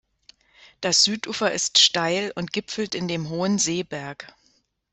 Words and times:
Das 0.79 1.03
Südufer 1.03 1.51
ist 1.51 1.77
steil 1.77 2.31
und 2.35 2.51
gipfelt 2.53 2.95
in 2.95 3.07
dem 3.07 3.29
hohen 3.29 3.59
Seeberg. 3.59 4.33